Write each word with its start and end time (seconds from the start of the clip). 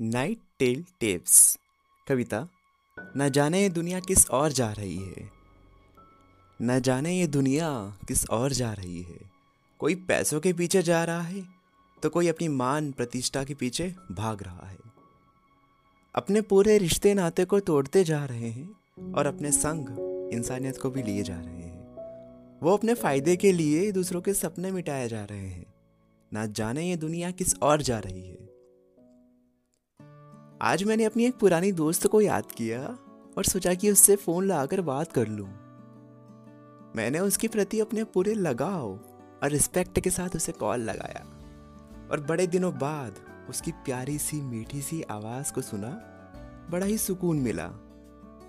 Night 0.00 0.38
tale 0.58 0.84
tapes. 1.00 1.58
कविता, 2.06 2.48
न 3.16 3.28
जाने 3.28 3.62
ये 3.62 3.68
दुनिया 3.68 4.00
किस 4.00 4.28
और 4.30 4.52
जा 4.52 4.70
रही 4.72 4.98
है। 4.98 5.30
न 6.60 6.78
जाने 6.80 7.18
ये 7.18 7.26
दुनिया 7.26 7.70
किस 8.08 8.24
और 8.30 8.52
जा 8.52 8.72
रही 8.72 9.02
है। 9.02 9.18
कोई 9.80 9.94
पैसों 9.94 10.40
के 10.40 10.52
पीछे 10.52 10.82
जा 10.82 11.02
रहा 11.04 11.20
है 11.20 11.42
तो 12.02 12.10
कोई 12.10 12.28
अपनी 12.28 12.48
मान 12.48 12.92
प्रतिष्ठा 12.92 13.44
के 13.44 13.54
पीछे 13.54 13.94
भाग 14.12 14.42
रहा 14.42 14.66
है। 14.66 14.78
अपने 16.14 16.40
पूरे 16.40 16.78
रिश्ते 16.78 17.14
नाते 17.14 17.44
को 17.44 17.60
तोड़ते 17.60 18.04
जा 18.04 18.24
रहे 18.24 18.50
हैं 18.50 19.12
और 19.14 19.26
अपने 19.26 19.52
संग 19.52 19.88
इंसानियत 20.34 20.80
को 20.82 20.90
भी 20.90 21.02
लिए 21.02 21.22
जा 21.22 21.40
रहे 21.40 21.54
हैं। 21.54 22.60
वो 22.62 22.76
अपने 22.76 22.94
फ़ायदे 22.94 23.36
के 23.36 23.52
लिए 23.52 23.90
दूसरों 23.92 24.20
के 24.20 24.34
सपने 24.34 24.70
मिटाए 24.72 25.08
जा 25.08 25.24
रहे 25.24 25.48
हैं। 25.48 25.66
ना 26.32 26.46
जाने 26.46 26.88
ये 26.88 26.96
दुनिया 26.96 27.30
किस 27.30 27.54
और 27.54 27.82
जा 27.82 27.98
रही 27.98 28.28
है। 28.28 28.47
आज 30.62 30.84
मैंने 30.84 31.04
अपनी 31.04 31.24
एक 31.24 31.34
पुरानी 31.34 31.72
दोस्त 31.72 32.06
को 32.06 32.20
याद 32.20 32.52
किया 32.52 32.98
और 33.38 33.44
सोचा 33.44 33.74
कि 33.74 33.90
उससे 33.90 34.16
फ़ोन 34.16 34.44
लगाकर 34.44 34.80
बात 34.80 35.12
कर 35.12 35.28
लूँ। 35.28 35.48
मैंने 36.96 37.18
उसके 37.18 37.48
प्रति 37.48 37.80
अपने 37.80 38.04
पूरे 38.04 38.34
लगाव 38.34 38.88
और 39.42 39.50
रिस्पेक्ट 39.50 40.00
के 40.00 40.10
साथ 40.10 40.36
उसे 40.36 40.52
कॉल 40.52 40.80
लगाया 40.80 41.26
और 42.10 42.20
बड़े 42.20 42.46
दिनों 42.46 42.78
बाद 42.78 43.14
उसकी 43.48 43.72
प्यारी 43.72 44.18
सी, 44.18 44.40
मीठी 44.40 44.82
सी 44.82 45.02
आवाज़ 45.02 45.52
को 45.52 45.60
सुना, 45.60 45.90
बड़ा 46.70 46.86
ही 46.86 46.98
सुकून 46.98 47.36
मिला। 47.36 47.68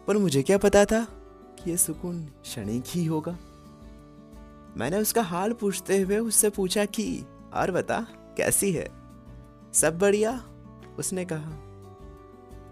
पर 0.07 0.17
मुझे 0.17 0.43
क्या 0.43 0.57
पता 0.57 0.85
था 0.85 1.07
कि 1.59 1.71
यह 1.71 1.77
सुकून 1.77 2.25
क्षणिक 2.25 2.83
ही 2.87 3.05
होगा। 3.05 3.37
मैंने 4.77 4.97
उसका 4.97 5.21
हाल 5.21 5.53
पूछते 5.53 6.01
हुए 6.01 6.17
उससे 6.17 6.49
पूछा 6.49 6.85
कि, 6.85 7.25
और 7.53 7.71
बता, 7.71 8.07
कैसी 8.37 8.71
है? 8.71 8.91
सब 9.73 9.99
बढ़िया, 9.99 10.43
उसने 10.99 11.25
कहा 11.25 11.68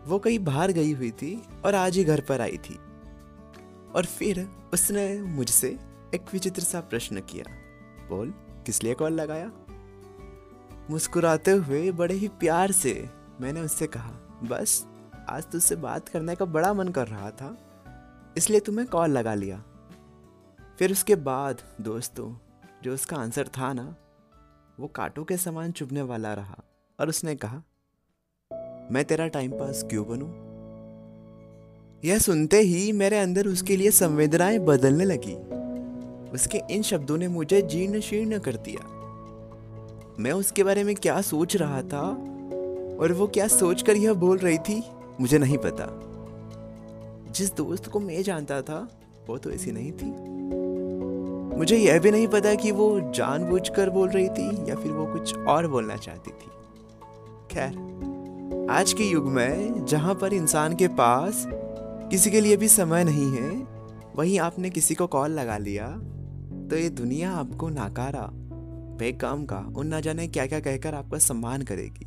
वो 0.08 0.20
कहीं 0.20 0.40
बाहर 0.40 0.72
गई 0.72 0.92
हुई 0.94 1.12
थी 1.12 1.36
और 1.66 1.76
आज 1.76 1.98
ही 1.98 2.04
घर 2.04 2.22
पर 2.22 2.42
आई 2.42 2.58
थी। 2.58 2.76
और 3.96 4.06
फिर 4.06 4.48
उसने 4.74 5.22
मुझसे 5.22 5.70
एक 6.16 6.34
विचित्र 6.34 6.62
सा 6.62 6.80
प्रश्न 6.82 7.22
किया। 7.22 7.44
बोल, 8.10 8.34
किस 8.66 8.84
लिए 8.84 8.94
कॉल 8.94 9.14
लगाया? 9.14 9.52
मुस्कुराते 10.90 11.52
हुए 11.52 11.92
बड़े 11.92 12.16
ही 12.16 12.28
प्यार 12.28 12.72
से 12.72 13.10
मैंने 13.42 13.62
उससे 13.62 13.88
कहा, 13.88 14.12
बस, 14.44 14.86
आज 15.30 15.44
तुझसे 15.44 15.76
बात 15.76 16.10
करने 16.10 16.36
का 16.36 16.46
बड़ा 16.46 16.74
मन 16.74 16.88
कर 16.88 17.08
रहा 17.08 17.32
था, 17.32 17.56
इसलिए 18.38 18.60
तुम्हें 18.60 18.88
कॉल 18.88 19.10
लगा 19.10 19.34
लिया। 19.34 19.64
फिर 20.80 20.92
उसके 20.92 21.16
बाद, 21.16 21.62
दोस्तों, 21.82 22.34
जो 22.84 22.94
उसका 22.94 23.18
आंसर 23.18 23.48
था 23.48 23.74
ना, 23.74 23.96
वो 24.80 24.88
कांटों 24.88 25.24
के 25.24 25.38
समान 25.38 25.72
चुभने 25.72 26.02
वाला 26.02 26.34
रहा 26.34 26.64
और 27.00 27.10
उसने 27.10 27.36
कहा 27.36 27.62
मैं 28.92 29.06
तेरा 29.06 29.28
टाइम 29.28 29.52
पास 29.52 29.84
क्यों 29.90 30.06
बनूं? 30.10 30.30
यह 32.06 32.18
सुनते 32.18 32.60
ही 32.60 32.92
मेरे 32.92 33.18
अंदर 33.18 33.48
उसके 33.48 33.78
लिए 33.78 33.92
संवेदनाएँ 33.92 34.60
बदलने 34.60 35.06
लगी। 35.06 35.36
उसके 36.32 36.62
इन 36.72 36.82
शब्दों 36.82 37.18
ने 37.18 37.28
मुझे 37.28 37.62
जीर्ण 37.62 38.00
शीर्ण 38.00 38.40
कर 38.40 38.56
दिया। 38.56 38.88
मैं 40.20 40.32
उसके 40.32 40.64
बारे 40.64 40.84
में 40.84 40.96
क्या 40.96 41.22
सोच 41.22 41.56
रहा 41.56 41.82
था 41.82 42.10
और 43.00 43.12
वो 43.12 43.28
क्या 43.28 43.48
सोचकर 43.48 43.96
यह 43.96 44.14
बोल 44.14 44.38
रही 44.38 44.58
थी, 44.58 44.84
मुझे 45.20 45.38
नहीं 45.38 45.58
पता। 45.58 46.04
जिस 47.32 47.56
दोस्त 47.56 47.88
को 47.88 48.00
मैं 48.00 48.24
जानता 48.24 48.62
था, 48.62 49.00
वो 49.28 49.38
तो 49.38 49.52
ऐसी 49.52 49.72
नहीं 49.72 49.92
थी। 49.92 50.38
मुझे 51.58 51.78
यह 51.78 52.00
भी 52.00 52.12
नहीं 52.12 52.28
पता 52.28 52.56
कि 52.56 52.72
वो 52.72 53.12
जानबूझकर 53.16 53.90
बोल 53.90 54.10
रही 54.10 54.30
थी 54.30 54.70
या 54.70 54.76
फिर 54.76 54.92
वो 54.92 55.14
कुछ 55.14 55.38
और 55.38 55.68
बोलना 55.68 55.96
चाहती 55.96 56.32
थी। 56.32 56.48
खैर 57.52 57.97
आज 58.70 58.92
के 58.94 59.04
युग 59.04 59.28
में, 59.28 59.86
जहाँ 59.86 60.14
पर 60.16 60.34
इंसान 60.34 60.76
के 60.76 60.88
पास 60.88 61.44
किसी 62.12 62.32
के 62.32 62.40
लिए 62.42 62.56
भी 62.58 62.68
समय 62.68 63.04
नहीं 63.04 63.30
है, 63.32 63.50
वहीं 64.16 64.40
आपने 64.40 64.70
किसी 64.70 64.96
को 64.96 65.08
कॉल 65.08 65.32
लगा 65.32 65.58
लिया 65.58 65.88
तो 66.70 66.76
ये 66.76 66.90
दुनिया 66.90 67.32
आपको 67.32 67.70
नाकारा, 67.70 68.28
बेकाम 69.00 69.46
का, 69.46 69.58
उन 69.78 69.88
ना 69.88 70.00
जाने 70.00 70.28
क्या 70.28 70.46
क्या 70.46 70.60
कहकर 70.60 70.96
आपका 70.96 71.18
सम्मान 71.18 71.62
करेगी। 71.62 72.06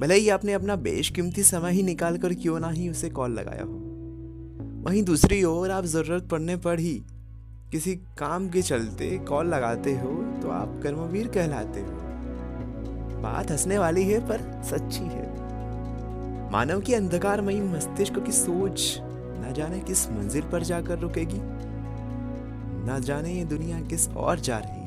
भले 0.00 0.14
ही 0.14 0.28
आपने 0.28 0.52
अपना 0.52 0.76
बेशकीमती 0.76 1.42
समय 1.42 1.72
ही 1.72 1.82
निकाल 1.82 2.18
कर 2.18 2.34
क्यों 2.34 2.58
ना 2.60 2.70
ही 2.70 2.88
उसे 2.88 3.10
कॉल 3.10 3.32
लगाया 3.32 3.62
हो। 3.62 4.82
वहीं 4.86 5.02
दूसरी 5.02 5.42
ओर 5.44 5.70
आप 5.70 5.84
ज़रूरत 5.84 6.28
पड़ने 6.30 6.56
पर 6.56 6.78
ही 6.78 6.94
किसी 7.72 7.94
काम 8.18 8.48
के 8.48 8.62
चलते 8.62 9.16
कॉल 9.18 9.46
लगाते 9.46 9.94
हो 9.94 10.22
तो 10.42 10.50
आप 10.50 10.80
कर्मवीर 10.82 11.28
कहलाते 11.28 11.80
हो। 11.80 12.04
बात 13.22 13.50
हंसने 13.50 13.78
वाली 13.78 14.04
है, 14.04 14.20
पर 14.28 14.62
सच्ची 14.64 15.04
है। 15.04 15.45
मानव 16.56 16.80
की 16.80 16.94
अंधकारमयी 16.94 17.60
मस्तिष्क 17.60 18.18
की 18.24 18.32
सोच 18.32 18.96
न 19.00 19.52
जाने 19.56 19.80
किस 19.80 20.08
मंजिल 20.10 20.42
पर 20.42 20.62
जाकर 20.62 20.98
रुकेगी, 20.98 21.40
न 22.86 22.98
जाने 23.04 23.32
ये 23.32 23.44
दुनिया 23.44 23.80
किस 23.80 24.08
और 24.08 24.40
जा 24.40 24.58
रही 24.58 24.80
है। 24.80 24.86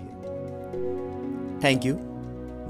थैंक 1.64 1.86
यू 1.86 1.94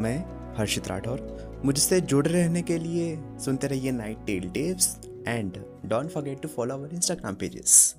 मैं 0.03 0.17
हर्षित 0.57 0.87
राठौर। 0.87 1.61
मुझसे 1.65 2.01
जुड़े 2.01 2.31
रहने 2.31 2.61
के 2.61 2.77
लिए 2.77 3.17
सुनते 3.45 3.67
रहिए 3.67 3.91
night 3.91 4.25
tale 4.25 4.49
tapes 4.49 4.97
and 5.27 5.51
don't 5.85 6.09
forget 6.09 6.41
to 6.41 6.47
follow 6.47 6.75
our 6.75 6.93
Instagram 6.93 7.35
pages 7.35 7.95